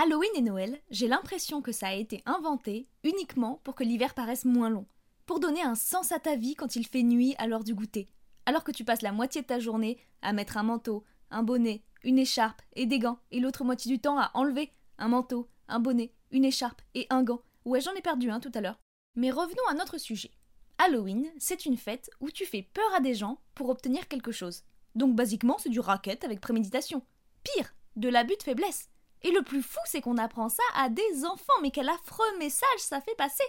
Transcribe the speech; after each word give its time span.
Halloween 0.00 0.30
et 0.36 0.42
Noël, 0.42 0.80
j'ai 0.90 1.08
l'impression 1.08 1.60
que 1.60 1.72
ça 1.72 1.88
a 1.88 1.94
été 1.94 2.22
inventé 2.24 2.86
uniquement 3.02 3.60
pour 3.64 3.74
que 3.74 3.82
l'hiver 3.82 4.14
paraisse 4.14 4.44
moins 4.44 4.70
long, 4.70 4.86
pour 5.26 5.40
donner 5.40 5.62
un 5.62 5.74
sens 5.74 6.12
à 6.12 6.20
ta 6.20 6.36
vie 6.36 6.54
quand 6.54 6.76
il 6.76 6.86
fait 6.86 7.02
nuit 7.02 7.34
à 7.36 7.48
l'heure 7.48 7.64
du 7.64 7.74
goûter, 7.74 8.08
alors 8.46 8.62
que 8.62 8.70
tu 8.70 8.84
passes 8.84 9.02
la 9.02 9.10
moitié 9.10 9.42
de 9.42 9.48
ta 9.48 9.58
journée 9.58 9.98
à 10.22 10.32
mettre 10.32 10.56
un 10.56 10.62
manteau, 10.62 11.02
un 11.32 11.42
bonnet, 11.42 11.82
une 12.04 12.20
écharpe 12.20 12.62
et 12.76 12.86
des 12.86 13.00
gants, 13.00 13.18
et 13.32 13.40
l'autre 13.40 13.64
moitié 13.64 13.90
du 13.90 14.00
temps 14.00 14.20
à 14.20 14.30
enlever 14.34 14.72
un 14.98 15.08
manteau, 15.08 15.48
un 15.66 15.80
bonnet, 15.80 16.12
une 16.30 16.44
écharpe 16.44 16.80
et 16.94 17.08
un 17.10 17.24
gant. 17.24 17.42
Ouais, 17.64 17.80
j'en 17.80 17.94
ai 17.94 18.00
perdu 18.00 18.30
un 18.30 18.38
tout 18.38 18.52
à 18.54 18.60
l'heure. 18.60 18.78
Mais 19.16 19.32
revenons 19.32 19.66
à 19.68 19.74
notre 19.74 19.98
sujet. 19.98 20.30
Halloween, 20.78 21.26
c'est 21.38 21.66
une 21.66 21.76
fête 21.76 22.08
où 22.20 22.30
tu 22.30 22.46
fais 22.46 22.62
peur 22.62 22.94
à 22.94 23.00
des 23.00 23.14
gens 23.14 23.40
pour 23.56 23.68
obtenir 23.68 24.06
quelque 24.06 24.30
chose. 24.30 24.62
Donc 24.94 25.16
basiquement, 25.16 25.58
c'est 25.58 25.70
du 25.70 25.80
racket 25.80 26.22
avec 26.22 26.40
préméditation. 26.40 27.02
Pire, 27.42 27.74
de 27.96 28.08
l'abus 28.08 28.36
de 28.36 28.44
faiblesse. 28.44 28.90
Et 29.22 29.30
le 29.30 29.42
plus 29.42 29.62
fou, 29.62 29.80
c'est 29.84 30.00
qu'on 30.00 30.18
apprend 30.18 30.48
ça 30.48 30.62
à 30.74 30.88
des 30.88 31.24
enfants, 31.24 31.60
mais 31.62 31.70
quel 31.70 31.88
affreux 31.88 32.38
message 32.38 32.78
ça 32.78 33.00
fait 33.00 33.16
passer 33.16 33.44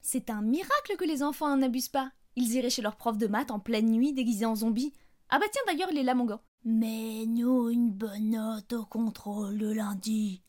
C'est 0.00 0.30
un 0.30 0.42
miracle 0.42 0.96
que 0.98 1.04
les 1.04 1.22
enfants 1.22 1.54
n'en 1.54 1.62
abusent 1.62 1.88
pas. 1.88 2.10
Ils 2.36 2.54
iraient 2.54 2.70
chez 2.70 2.82
leur 2.82 2.96
prof 2.96 3.18
de 3.18 3.26
maths 3.26 3.50
en 3.50 3.60
pleine 3.60 3.90
nuit 3.90 4.12
déguisés 4.12 4.46
en 4.46 4.56
zombies. 4.56 4.92
Ah 5.28 5.38
bah 5.38 5.46
tiens 5.50 5.62
d'ailleurs, 5.66 5.90
il 5.92 5.98
est 5.98 6.02
là 6.02 6.14
mon 6.14 6.24
gars. 6.24 6.42
Mets-nous 6.64 7.70
une 7.70 7.90
bonne 7.90 8.30
note 8.30 8.72
au 8.72 8.84
contrôle 8.84 9.56
le 9.56 9.72
lundi. 9.72 10.42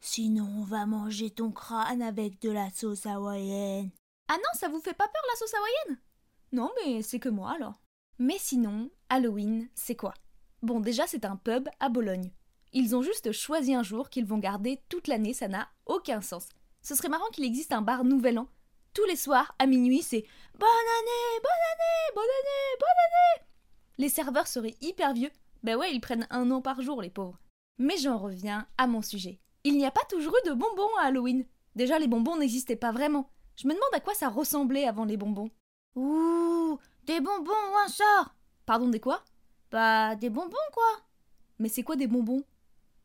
Sinon 0.00 0.46
on 0.58 0.64
va 0.64 0.86
manger 0.86 1.30
ton 1.30 1.50
crâne 1.50 2.02
avec 2.02 2.40
de 2.40 2.50
la 2.50 2.70
sauce 2.70 3.06
hawaïenne. 3.06 3.90
Ah 4.28 4.36
non, 4.36 4.50
ça 4.58 4.68
vous 4.68 4.80
fait 4.80 4.94
pas 4.94 5.08
peur 5.08 5.22
la 5.30 5.38
sauce 5.38 5.54
hawaïenne? 5.54 6.02
Non, 6.52 6.70
mais 6.84 7.02
c'est 7.02 7.18
que 7.18 7.28
moi 7.28 7.52
alors. 7.52 7.80
Mais 8.18 8.36
sinon, 8.38 8.90
Halloween, 9.08 9.68
c'est 9.74 9.96
quoi? 9.96 10.14
Bon, 10.62 10.80
déjà, 10.80 11.06
c'est 11.06 11.24
un 11.24 11.36
pub 11.36 11.68
à 11.80 11.88
Bologne. 11.88 12.30
Ils 12.76 12.96
ont 12.96 13.02
juste 13.02 13.30
choisi 13.30 13.72
un 13.72 13.84
jour 13.84 14.10
qu'ils 14.10 14.26
vont 14.26 14.38
garder 14.38 14.80
toute 14.88 15.06
l'année, 15.06 15.32
ça 15.32 15.46
n'a 15.46 15.68
aucun 15.86 16.20
sens. 16.20 16.48
Ce 16.82 16.96
serait 16.96 17.08
marrant 17.08 17.28
qu'il 17.32 17.44
existe 17.44 17.72
un 17.72 17.82
bar 17.82 18.02
Nouvel 18.02 18.36
An. 18.36 18.48
Tous 18.94 19.04
les 19.04 19.14
soirs, 19.14 19.54
à 19.60 19.66
minuit, 19.66 20.02
c'est 20.02 20.24
Bonne 20.58 20.68
année, 20.68 21.40
bonne 21.40 21.52
année, 21.72 22.14
bonne 22.16 22.24
année, 22.24 22.76
bonne 22.80 22.88
année 22.88 23.48
Les 23.98 24.08
serveurs 24.08 24.48
seraient 24.48 24.74
hyper 24.80 25.14
vieux. 25.14 25.30
Ben 25.62 25.76
ouais, 25.76 25.94
ils 25.94 26.00
prennent 26.00 26.26
un 26.30 26.50
an 26.50 26.60
par 26.60 26.82
jour, 26.82 27.00
les 27.00 27.10
pauvres. 27.10 27.38
Mais 27.78 27.96
j'en 27.96 28.18
reviens 28.18 28.66
à 28.76 28.88
mon 28.88 29.02
sujet. 29.02 29.38
Il 29.62 29.78
n'y 29.78 29.86
a 29.86 29.92
pas 29.92 30.04
toujours 30.10 30.34
eu 30.44 30.48
de 30.48 30.54
bonbons 30.54 30.96
à 31.00 31.06
Halloween. 31.06 31.46
Déjà, 31.76 32.00
les 32.00 32.08
bonbons 32.08 32.36
n'existaient 32.36 32.74
pas 32.74 32.90
vraiment. 32.90 33.30
Je 33.54 33.68
me 33.68 33.72
demande 33.72 33.94
à 33.94 34.00
quoi 34.00 34.14
ça 34.14 34.28
ressemblait 34.28 34.88
avant 34.88 35.04
les 35.04 35.16
bonbons. 35.16 35.50
Ouh, 35.94 36.78
des 37.04 37.20
bonbons 37.20 37.52
ou 37.52 37.78
un 37.78 37.88
sort 37.88 38.34
Pardon, 38.66 38.88
des 38.88 39.00
quoi? 39.00 39.22
Bah, 39.70 40.16
des 40.16 40.28
bonbons, 40.28 40.56
quoi. 40.72 41.02
Mais 41.60 41.68
c'est 41.68 41.84
quoi 41.84 41.94
des 41.94 42.08
bonbons? 42.08 42.42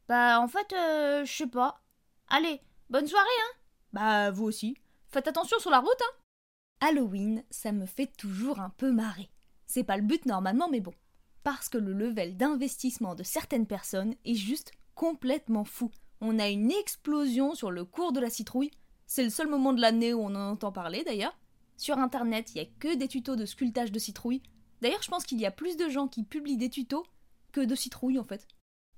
Bah, 0.10 0.42
en 0.42 0.48
fait, 0.48 0.74
euh, 0.74 1.24
je 1.24 1.32
sais 1.32 1.48
pas. 1.48 1.84
Allez, 2.30 2.60
bonne 2.90 3.08
soirée, 3.08 3.28
hein 3.28 3.58
Bah, 3.94 4.32
vous 4.32 4.46
aussi. 4.46 4.76
Faites 5.08 5.28
attention 5.28 5.60
sur 5.60 5.70
la 5.70 5.80
route, 5.80 6.02
hein 6.02 6.88
Halloween, 6.88 7.44
ça 7.52 7.72
me 7.72 7.86
fait 7.86 8.08
toujours 8.18 8.60
un 8.60 8.72
peu 8.72 8.92
marrer. 8.92 9.30
C'est 9.68 9.84
pas 9.84 9.98
le 9.98 10.04
but 10.04 10.26
normalement, 10.26 10.68
mais 10.68 10.80
bon. 10.80 10.96
Parce 11.44 11.70
que 11.70 11.78
le 11.78 11.94
level 11.94 12.38
d'investissement 12.38 13.14
de 13.14 13.22
certaines 13.22 13.68
personnes 13.68 14.16
est 14.26 14.34
juste 14.34 14.72
complètement 14.96 15.64
fou. 15.64 15.92
On 16.22 16.40
a 16.40 16.50
une 16.50 16.72
explosion 16.72 17.54
sur 17.54 17.70
le 17.70 17.86
cours 17.86 18.12
de 18.12 18.20
la 18.20 18.32
citrouille. 18.32 18.72
C'est 19.06 19.24
le 19.24 19.30
seul 19.30 19.48
moment 19.48 19.74
de 19.74 19.82
l'année 19.82 20.14
où 20.16 20.22
on 20.22 20.36
en 20.36 20.52
entend 20.52 20.72
parler 20.72 21.04
d'ailleurs. 21.04 21.38
Sur 21.78 22.00
internet, 22.00 22.52
il 22.54 22.58
y 22.58 22.62
a 22.62 22.70
que 22.80 22.96
des 22.96 23.08
tutos 23.08 23.36
de 23.36 23.46
sculptage 23.46 23.92
de 23.92 24.00
citrouille. 24.00 24.42
D'ailleurs, 24.82 25.04
je 25.04 25.10
pense 25.10 25.26
qu'il 25.26 25.40
y 25.40 25.46
a 25.46 25.52
plus 25.52 25.78
de 25.78 25.88
gens 25.88 26.08
qui 26.08 26.24
publient 26.24 26.58
des 26.58 26.70
tutos 26.72 27.06
que 27.52 27.62
de 27.62 27.76
citrouilles 27.76 28.20
en 28.20 28.24
fait. 28.24 28.48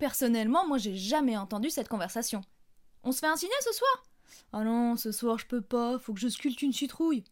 Personnellement, 0.01 0.67
moi 0.67 0.79
j'ai 0.79 0.95
jamais 0.95 1.37
entendu 1.37 1.69
cette 1.69 1.87
conversation. 1.87 2.41
On 3.03 3.11
se 3.11 3.19
fait 3.19 3.27
un 3.27 3.35
ciné 3.35 3.53
ce 3.59 3.71
soir? 3.71 4.03
Ah 4.51 4.63
non, 4.63 4.95
ce 4.95 5.11
soir 5.11 5.37
je 5.37 5.45
peux 5.45 5.61
pas, 5.61 5.99
faut 5.99 6.15
que 6.15 6.19
je 6.19 6.27
sculpte 6.27 6.63
une 6.63 6.73
citrouille. 6.73 7.23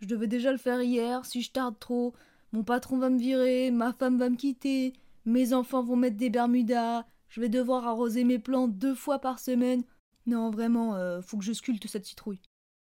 Je 0.00 0.06
devais 0.06 0.26
déjà 0.26 0.50
le 0.50 0.56
faire 0.56 0.80
hier, 0.80 1.26
si 1.26 1.42
je 1.42 1.50
tarde 1.50 1.78
trop, 1.78 2.14
mon 2.52 2.64
patron 2.64 2.96
va 2.96 3.10
me 3.10 3.18
virer, 3.18 3.70
ma 3.70 3.92
femme 3.92 4.16
va 4.16 4.30
me 4.30 4.36
quitter, 4.36 4.94
mes 5.26 5.52
enfants 5.52 5.82
vont 5.82 5.96
mettre 5.96 6.16
des 6.16 6.30
bermudas, 6.30 7.04
je 7.28 7.42
vais 7.42 7.50
devoir 7.50 7.86
arroser 7.86 8.24
mes 8.24 8.38
plantes 8.38 8.78
deux 8.78 8.94
fois 8.94 9.18
par 9.18 9.38
semaine. 9.38 9.82
Non, 10.24 10.48
vraiment, 10.48 10.94
euh, 10.94 11.20
faut 11.20 11.36
que 11.36 11.44
je 11.44 11.52
sculpte 11.52 11.86
cette 11.86 12.06
citrouille. 12.06 12.40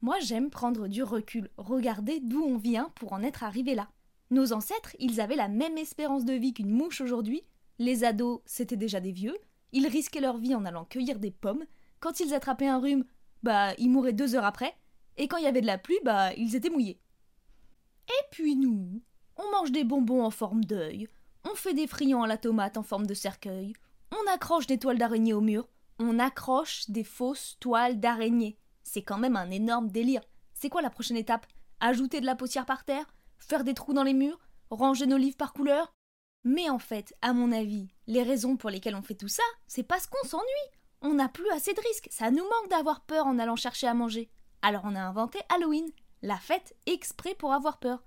Moi 0.02 0.20
j'aime 0.20 0.52
prendre 0.52 0.88
du 0.88 1.02
recul, 1.02 1.50
regarder 1.58 2.20
d'où 2.20 2.44
on 2.44 2.58
vient 2.58 2.92
pour 2.94 3.14
en 3.14 3.24
être 3.24 3.44
arrivé 3.44 3.74
là. 3.74 3.90
Nos 4.30 4.54
ancêtres, 4.54 4.96
ils 5.00 5.20
avaient 5.20 5.36
la 5.36 5.48
même 5.48 5.80
espérance 5.80 6.24
de 6.24 6.34
vie 6.34 6.54
qu'une 6.54 6.70
mouche 6.70 7.02
aujourd'hui, 7.02 7.42
les 7.80 8.04
ados, 8.04 8.42
c'était 8.46 8.78
déjà 8.78 9.00
des 9.00 9.12
vieux. 9.12 9.38
Ils 9.72 9.88
risquaient 9.88 10.22
leur 10.22 10.38
vie 10.38 10.56
en 10.56 10.66
allant 10.66 10.86
cueillir 10.86 11.20
des 11.20 11.32
pommes. 11.32 11.66
Quand 12.00 12.20
ils 12.20 12.34
attrapaient 12.34 12.68
un 12.68 12.80
rhume, 12.80 13.06
bah, 13.44 13.74
ils 13.78 13.90
mouraient 13.90 14.14
deux 14.14 14.36
heures 14.36 14.46
après. 14.46 14.76
Et 15.18 15.28
quand 15.28 15.38
il 15.38 15.44
y 15.44 15.48
avait 15.48 15.62
de 15.62 15.68
la 15.68 15.78
pluie, 15.78 16.00
bah, 16.04 16.34
ils 16.34 16.56
étaient 16.56 16.70
mouillés. 16.70 17.00
Et 18.08 18.26
puis 18.32 18.56
nous, 18.56 19.02
on 19.36 19.52
mange 19.52 19.72
des 19.72 19.84
bonbons 19.84 20.24
en 20.24 20.32
forme 20.32 20.64
d'œil, 20.64 21.08
on 21.44 21.56
fait 21.56 21.74
des 21.74 21.88
friands 21.88 22.24
à 22.24 22.28
la 22.28 22.38
tomate 22.38 22.78
en 22.78 22.84
forme 22.84 23.06
de 23.06 23.14
cercueil, 23.14 23.74
on 24.12 24.32
accroche 24.32 24.68
des 24.68 24.78
toiles 24.78 24.98
d'araignée 24.98 25.34
au 25.34 25.42
mur, 25.42 25.68
on 26.00 26.20
accroche 26.20 26.90
des 26.90 27.04
fausses 27.04 27.58
toiles 27.60 28.00
d'araignée. 28.00 28.58
C'est 28.84 29.02
quand 29.02 29.18
même 29.18 29.36
un 29.36 29.52
énorme 29.52 29.90
délire. 29.90 30.22
C'est 30.54 30.70
quoi 30.70 30.82
la 30.82 30.90
prochaine 30.90 31.18
étape? 31.18 31.46
Ajouter 31.82 32.22
de 32.22 32.26
la 32.26 32.36
poussière 32.36 32.66
par 32.66 32.86
terre? 32.86 33.14
Faire 33.38 33.64
des 33.64 33.74
trous 33.74 33.94
dans 33.94 34.04
les 34.04 34.14
murs? 34.14 34.40
Ranger 34.70 35.06
nos 35.06 35.18
livres 35.18 35.38
par 35.38 35.54
couleur? 35.54 35.94
Mais 36.44 36.70
en 36.70 36.80
fait, 36.80 37.14
à 37.22 37.34
mon 37.34 37.52
avis, 37.52 37.90
les 38.08 38.24
raisons 38.24 38.58
pour 38.58 38.70
lesquelles 38.70 38.96
on 38.96 39.02
fait 39.02 39.16
tout 39.16 39.28
ça, 39.28 39.44
c'est 39.68 39.84
parce 39.84 40.08
qu'on 40.08 40.28
s'ennuie. 40.28 40.44
On 41.02 41.14
n'a 41.14 41.30
plus 41.30 41.50
assez 41.52 41.74
de 41.74 41.82
risques, 41.82 42.08
ça 42.10 42.32
nous 42.32 42.44
manque 42.44 42.70
d'avoir 42.70 43.02
peur 43.02 43.28
en 43.28 43.38
allant 43.38 43.56
chercher 43.56 43.88
à 43.88 43.94
manger. 43.94 44.30
Alors 44.62 44.84
on 44.86 44.96
a 44.96 45.02
inventé 45.02 45.40
Halloween, 45.50 45.92
la 46.22 46.38
fête 46.38 46.76
exprès 46.86 47.36
pour 47.36 47.54
avoir 47.54 47.80
peur. 47.80 48.04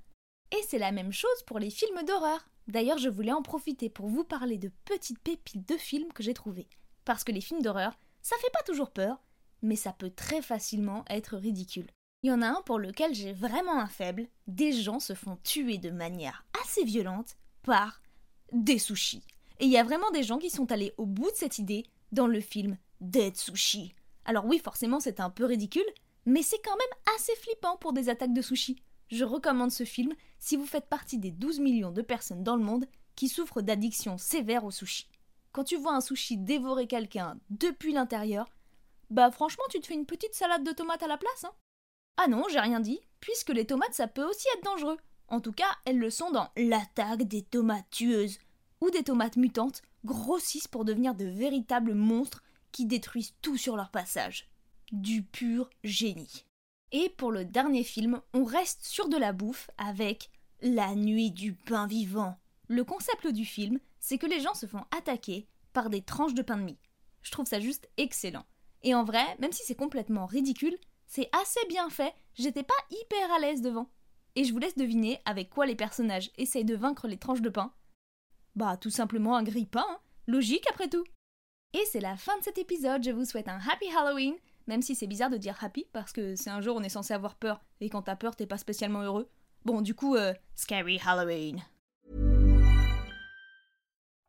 Et 0.52 0.60
c'est 0.68 0.78
la 0.78 0.90
même 0.90 1.12
chose 1.12 1.42
pour 1.46 1.58
les 1.58 1.70
films 1.70 2.02
d'horreur. 2.04 2.48
D'ailleurs, 2.66 2.98
je 2.98 3.08
voulais 3.08 3.32
en 3.32 3.42
profiter 3.42 3.88
pour 3.88 4.08
vous 4.08 4.24
parler 4.24 4.58
de 4.58 4.70
petites 4.84 5.20
pépites 5.20 5.68
de 5.68 5.76
films 5.76 6.12
que 6.12 6.22
j'ai 6.22 6.34
trouvés. 6.34 6.68
Parce 7.04 7.24
que 7.24 7.32
les 7.32 7.40
films 7.40 7.62
d'horreur, 7.62 7.98
ça 8.22 8.36
fait 8.40 8.50
pas 8.52 8.62
toujours 8.64 8.90
peur, 8.90 9.22
mais 9.62 9.76
ça 9.76 9.92
peut 9.92 10.10
très 10.10 10.42
facilement 10.42 11.04
être 11.08 11.36
ridicule. 11.36 11.90
Il 12.22 12.28
y 12.28 12.32
en 12.32 12.42
a 12.42 12.48
un 12.48 12.62
pour 12.66 12.78
lequel 12.78 13.14
j'ai 13.14 13.32
vraiment 13.32 13.78
un 13.78 13.86
faible. 13.86 14.28
Des 14.46 14.72
gens 14.72 15.00
se 15.00 15.14
font 15.14 15.36
tuer 15.42 15.78
de 15.78 15.90
manière 15.90 16.44
assez 16.62 16.84
violente 16.84 17.36
par 17.62 18.02
des 18.52 18.78
sushis. 18.78 19.22
Et 19.58 19.66
il 19.66 19.70
y 19.70 19.78
a 19.78 19.84
vraiment 19.84 20.10
des 20.10 20.22
gens 20.22 20.38
qui 20.38 20.50
sont 20.50 20.72
allés 20.72 20.94
au 20.96 21.06
bout 21.06 21.30
de 21.30 21.36
cette 21.36 21.58
idée 21.58 21.84
dans 22.12 22.26
le 22.26 22.40
film 22.40 22.76
Dead 23.00 23.36
Sushi. 23.36 23.94
Alors 24.24 24.46
oui, 24.46 24.58
forcément 24.58 25.00
c'est 25.00 25.20
un 25.20 25.30
peu 25.30 25.44
ridicule, 25.44 25.84
mais 26.26 26.42
c'est 26.42 26.60
quand 26.64 26.76
même 26.76 27.16
assez 27.16 27.34
flippant 27.36 27.76
pour 27.76 27.92
des 27.92 28.08
attaques 28.08 28.32
de 28.32 28.42
sushi. 28.42 28.82
Je 29.08 29.24
recommande 29.24 29.70
ce 29.70 29.84
film 29.84 30.14
si 30.38 30.56
vous 30.56 30.66
faites 30.66 30.88
partie 30.88 31.18
des 31.18 31.30
12 31.30 31.60
millions 31.60 31.90
de 31.90 32.02
personnes 32.02 32.44
dans 32.44 32.56
le 32.56 32.64
monde 32.64 32.86
qui 33.16 33.28
souffrent 33.28 33.62
d'addiction 33.62 34.18
sévère 34.18 34.64
au 34.64 34.70
sushi. 34.70 35.08
Quand 35.52 35.64
tu 35.64 35.76
vois 35.76 35.94
un 35.94 36.00
sushi 36.00 36.36
dévorer 36.36 36.86
quelqu'un 36.86 37.38
depuis 37.50 37.92
l'intérieur, 37.92 38.48
bah 39.10 39.30
franchement 39.30 39.64
tu 39.68 39.80
te 39.80 39.86
fais 39.86 39.94
une 39.94 40.06
petite 40.06 40.34
salade 40.34 40.64
de 40.64 40.72
tomates 40.72 41.02
à 41.02 41.08
la 41.08 41.18
place. 41.18 41.44
Hein 41.44 41.52
ah 42.16 42.28
non, 42.28 42.44
j'ai 42.50 42.60
rien 42.60 42.80
dit, 42.80 43.00
puisque 43.20 43.50
les 43.50 43.66
tomates 43.66 43.94
ça 43.94 44.06
peut 44.06 44.24
aussi 44.24 44.46
être 44.56 44.64
dangereux. 44.64 44.98
En 45.30 45.40
tout 45.40 45.52
cas, 45.52 45.78
elles 45.84 45.98
le 45.98 46.10
sont 46.10 46.30
dans 46.30 46.50
L'attaque 46.56 47.22
des 47.22 47.42
tomates 47.42 47.88
tueuses, 47.90 48.38
où 48.80 48.90
des 48.90 49.04
tomates 49.04 49.36
mutantes 49.36 49.82
grossissent 50.04 50.68
pour 50.68 50.84
devenir 50.84 51.14
de 51.14 51.24
véritables 51.24 51.94
monstres 51.94 52.42
qui 52.72 52.84
détruisent 52.84 53.34
tout 53.40 53.56
sur 53.56 53.76
leur 53.76 53.90
passage. 53.90 54.48
Du 54.90 55.22
pur 55.22 55.70
génie. 55.84 56.44
Et 56.90 57.08
pour 57.10 57.30
le 57.30 57.44
dernier 57.44 57.84
film, 57.84 58.20
on 58.34 58.44
reste 58.44 58.84
sur 58.84 59.08
de 59.08 59.16
la 59.16 59.32
bouffe 59.32 59.70
avec 59.78 60.30
La 60.62 60.96
nuit 60.96 61.30
du 61.30 61.52
pain 61.52 61.86
vivant. 61.86 62.36
Le 62.66 62.82
concept 62.82 63.28
du 63.28 63.44
film, 63.44 63.78
c'est 64.00 64.18
que 64.18 64.26
les 64.26 64.40
gens 64.40 64.54
se 64.54 64.66
font 64.66 64.84
attaquer 64.96 65.46
par 65.72 65.90
des 65.90 66.02
tranches 66.02 66.34
de 66.34 66.42
pain 66.42 66.56
de 66.56 66.62
mie. 66.62 66.78
Je 67.22 67.30
trouve 67.30 67.46
ça 67.46 67.60
juste 67.60 67.88
excellent. 67.96 68.44
Et 68.82 68.94
en 68.94 69.04
vrai, 69.04 69.24
même 69.38 69.52
si 69.52 69.62
c'est 69.64 69.76
complètement 69.76 70.26
ridicule, 70.26 70.76
c'est 71.06 71.28
assez 71.40 71.60
bien 71.68 71.88
fait, 71.90 72.14
j'étais 72.34 72.62
pas 72.62 72.74
hyper 72.90 73.32
à 73.32 73.38
l'aise 73.38 73.62
devant. 73.62 73.88
Et 74.36 74.44
je 74.44 74.52
vous 74.52 74.58
laisse 74.58 74.76
deviner 74.76 75.20
avec 75.24 75.50
quoi 75.50 75.66
les 75.66 75.74
personnages 75.74 76.30
essayent 76.38 76.64
de 76.64 76.76
vaincre 76.76 77.08
les 77.08 77.16
tranches 77.16 77.42
de 77.42 77.48
pain. 77.48 77.72
Bah, 78.54 78.76
tout 78.76 78.90
simplement 78.90 79.36
un 79.36 79.42
grille-pain, 79.42 79.84
hein. 79.88 79.98
logique 80.26 80.66
après 80.70 80.88
tout. 80.88 81.04
Et 81.72 81.84
c'est 81.90 82.00
la 82.00 82.16
fin 82.16 82.36
de 82.38 82.42
cet 82.42 82.58
épisode, 82.58 83.04
je 83.04 83.10
vous 83.10 83.24
souhaite 83.24 83.48
un 83.48 83.58
Happy 83.58 83.86
Halloween, 83.96 84.34
même 84.66 84.82
si 84.82 84.94
c'est 84.94 85.06
bizarre 85.06 85.30
de 85.30 85.36
dire 85.36 85.56
happy, 85.60 85.86
parce 85.92 86.12
que 86.12 86.34
c'est 86.36 86.50
un 86.50 86.60
jour 86.60 86.76
on 86.76 86.82
est 86.82 86.88
censé 86.88 87.14
avoir 87.14 87.36
peur, 87.36 87.60
et 87.80 87.88
quand 87.88 88.02
t'as 88.02 88.16
peur, 88.16 88.34
t'es 88.34 88.46
pas 88.46 88.58
spécialement 88.58 89.02
heureux. 89.02 89.28
Bon, 89.64 89.80
du 89.80 89.94
coup, 89.94 90.16
euh, 90.16 90.32
Scary 90.54 91.00
Halloween. 91.04 91.62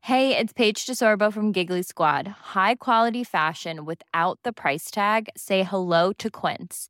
Hey, 0.01 0.35
it's 0.35 0.51
Paige 0.51 0.85
DeSorbo 0.87 1.31
from 1.31 1.51
Giggly 1.51 1.83
Squad. 1.83 2.27
High 2.55 2.75
quality 2.75 3.23
fashion 3.23 3.85
without 3.85 4.39
the 4.43 4.51
price 4.51 4.89
tag. 4.89 5.29
Say 5.37 5.63
hello 5.63 6.11
to 6.13 6.29
Quince. 6.29 6.89